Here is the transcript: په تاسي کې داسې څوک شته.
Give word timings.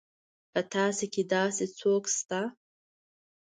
په 0.51 0.59
تاسي 0.73 1.05
کې 1.13 1.23
داسې 1.33 1.65
څوک 1.79 2.03
شته. 2.15 2.41